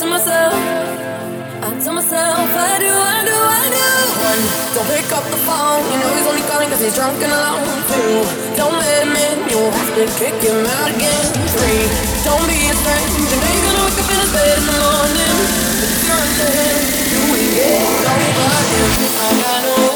tell 0.00 0.08
myself. 0.08 0.54
I 1.60 1.76
tell 1.84 1.92
myself, 1.92 2.40
I 2.40 2.80
do, 2.80 2.88
I 2.88 3.20
do, 3.20 3.36
I 3.36 3.64
do. 3.68 3.88
One, 4.16 4.42
don't 4.72 4.88
pick 4.88 5.12
up 5.12 5.24
the 5.28 5.36
phone. 5.44 5.84
You 5.92 5.96
know 6.00 6.08
he's 6.16 6.24
only 6.24 6.40
calling 6.48 6.72
cause 6.72 6.80
he's 6.80 6.96
drunk 6.96 7.20
and 7.20 7.28
alone. 7.28 7.60
Two, 7.92 8.24
don't 8.56 8.80
let 8.80 9.04
him 9.04 9.12
in. 9.12 9.36
You'll 9.52 9.68
have 9.68 9.92
to 10.00 10.08
kick 10.16 10.40
him 10.40 10.64
out 10.64 10.88
again. 10.96 11.24
Three, 11.52 11.84
don't 12.24 12.40
be 12.48 12.56
his 12.64 12.80
friend. 12.80 13.04
You 13.12 13.28
know 13.28 13.52
you're 13.52 13.66
gonna 13.68 13.84
wake 13.84 14.00
up 14.00 14.08
in 14.08 14.18
his 14.24 14.32
bed 14.32 14.56
in 14.56 14.64
the 14.72 14.76
morning. 14.80 15.36
But 15.84 15.92
you're 16.00 16.22
into 16.24 16.48
him. 16.48 16.80
You 17.12 17.20
ain't 17.36 17.52
getting 17.60 17.84
nobody. 17.84 18.80
I 19.20 19.28
got 19.36 19.60
no 19.68 19.89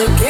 again. 0.00 0.29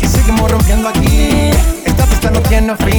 y 0.00 0.06
seguimos 0.06 0.50
rompiendo 0.50 0.88
aquí. 0.88 1.50
Esta 1.84 2.06
fiesta 2.06 2.30
no 2.30 2.40
tiene 2.42 2.76
fin. 2.76 2.95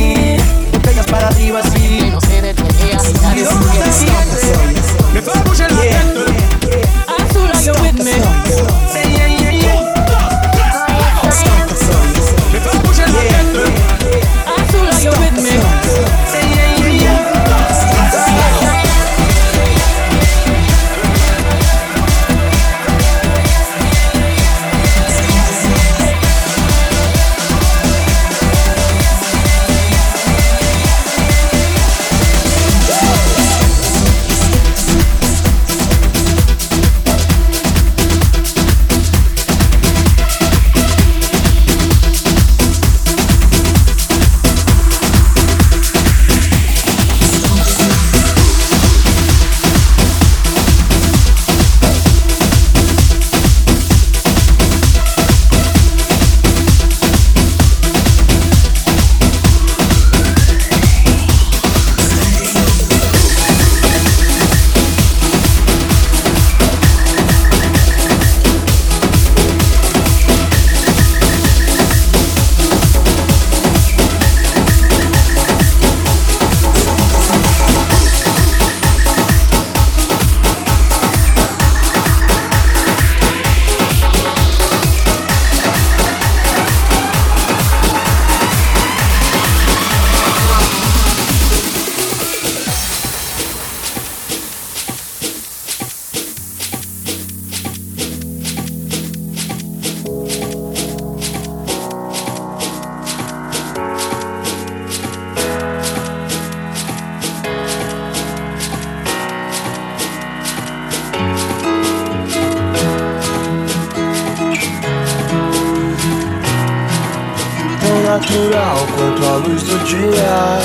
Quanto 118.97 119.23
a 119.23 119.35
luz 119.37 119.63
do 119.63 119.77
dia. 119.85 120.59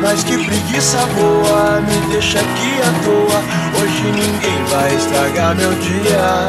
Mas 0.00 0.24
que 0.24 0.38
preguiça 0.38 0.98
boa, 1.14 1.80
me 1.80 2.12
deixa 2.12 2.38
aqui 2.38 2.80
à 2.80 2.92
toa. 3.04 3.42
Hoje 3.82 4.04
ninguém 4.04 4.64
vai 4.70 4.94
estragar 4.94 5.54
meu 5.56 5.72
dia. 5.74 6.48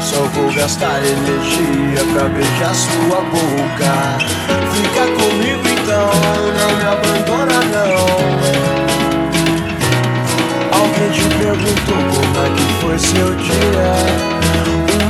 Só 0.00 0.22
vou 0.34 0.52
gastar 0.52 0.98
energia 0.98 2.04
pra 2.12 2.28
beijar 2.28 2.74
sua 2.74 3.20
boca. 3.22 4.18
Fica 4.74 5.06
comigo 5.06 5.68
então, 5.68 6.10
não 6.58 6.70
me 6.76 6.84
abandona 6.84 7.60
não. 7.72 8.08
Alguém 10.78 11.10
te 11.10 11.26
perguntou 11.36 12.00
como 12.14 12.36
é 12.44 12.48
que 12.54 12.66
foi 12.80 12.98
seu 12.98 13.34
dia? 13.36 13.90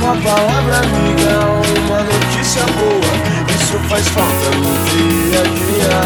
Uma 0.01 0.15
palavra 0.21 0.77
amiga, 0.77 1.33
uma 1.81 1.99
notícia 2.03 2.63
boa 2.63 3.28
isso 3.69 3.77
faz 3.87 4.07
falta 4.07 4.49
no 4.57 4.73
dia 4.89 5.39
a 5.39 5.43
dia. 5.43 6.01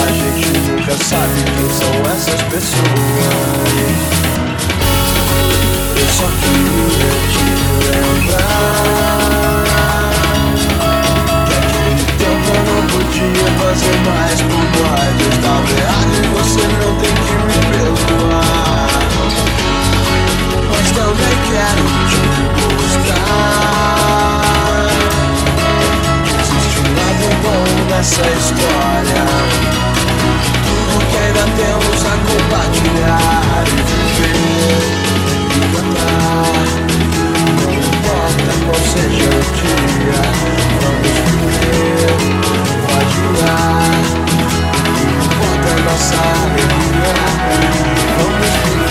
A 0.00 0.06
gente 0.12 0.46
nunca 0.70 0.94
sabe 1.02 1.42
quem 1.42 1.68
são 1.74 1.94
essas 2.12 2.40
pessoas. 2.42 3.74
Eu 5.96 6.06
só 6.06 6.28
queria 6.38 7.10
te 7.32 7.46
lembrar. 7.90 8.44
Que 11.48 11.54
aquele 11.56 12.04
tempo 12.16 12.48
eu 12.54 12.62
não 12.70 12.80
podia 12.86 13.48
fazer 13.58 13.96
mais 14.06 14.38
por 14.42 14.64
nós. 14.78 15.14
Eu 15.20 15.30
estava 15.34 15.70
errado 15.70 16.14
e 16.14 16.26
você 16.28 16.62
não 16.62 16.90
tem 17.00 17.14
que 17.24 17.34
me 17.42 17.58
perdoar. 17.72 18.88
Mas 20.70 20.86
também 20.92 21.36
quero 21.50 21.84
te 22.08 22.22
mostrar 22.70 24.03
nessa 27.96 28.22
história. 28.22 29.24
Tudo 30.64 30.98
que 31.10 31.16
ainda 31.16 31.44
temos 31.56 32.00
a 32.04 32.14
compartilhar 32.26 33.64
e 33.66 33.70
viver 33.90 34.82
e 35.50 35.62
cantar. 35.74 36.66
Não 37.62 37.72
importa 37.72 38.50
qual 38.64 38.80
seja 38.92 39.30
o 39.30 39.42
dia, 39.60 40.22
vamos 40.80 41.14
viver, 41.30 42.18
imaginar. 42.82 43.94
Não 44.98 45.14
importa 45.24 45.68
a 45.70 45.82
nossa 45.84 46.18
alegria, 46.42 47.14
vamos 48.18 48.50
viver. 48.70 48.83